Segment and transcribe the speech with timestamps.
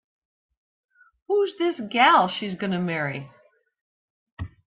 [1.27, 3.29] Who's this gal she's gonna marry?